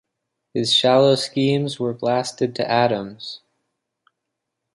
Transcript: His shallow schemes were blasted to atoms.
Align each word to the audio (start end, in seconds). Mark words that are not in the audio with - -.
His 0.55 0.73
shallow 0.73 1.13
schemes 1.13 1.79
were 1.79 1.93
blasted 1.93 2.55
to 2.55 2.67
atoms. 2.67 3.41